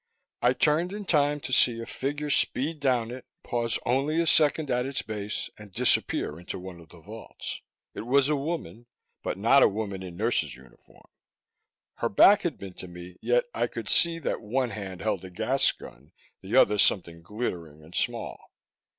I 0.41 0.53
turned 0.53 0.93
in 0.93 1.05
time 1.05 1.39
to 1.41 1.53
see 1.53 1.79
a 1.79 1.85
figure 1.85 2.31
speed 2.31 2.79
down 2.79 3.11
it, 3.11 3.23
pause 3.43 3.77
only 3.85 4.19
a 4.19 4.25
second 4.25 4.71
at 4.71 4.87
its 4.87 5.03
base, 5.03 5.47
and 5.59 5.71
disappear 5.71 6.39
into 6.39 6.57
one 6.57 6.79
of 6.79 6.89
the 6.89 6.97
vaults. 7.01 7.61
It 7.93 8.07
was 8.07 8.27
a 8.27 8.35
woman, 8.35 8.87
but 9.21 9.37
not 9.37 9.61
a 9.61 9.67
woman 9.69 10.01
in 10.01 10.17
nurse's 10.17 10.55
uniform. 10.55 11.07
Her 11.97 12.09
back 12.09 12.41
had 12.41 12.57
been 12.57 12.73
to 12.81 12.87
me, 12.87 13.17
yet 13.21 13.43
I 13.53 13.67
could 13.67 13.89
see 13.89 14.17
that 14.17 14.41
one 14.41 14.71
hand 14.71 15.01
held 15.01 15.23
a 15.23 15.29
gas 15.29 15.71
gun, 15.71 16.13
the 16.41 16.55
other 16.57 16.79
something 16.79 17.21
glittering 17.21 17.83
and 17.83 17.93
small. 17.93 18.39